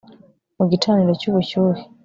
[0.57, 1.81] mu gicaniro cy'ubushyuhe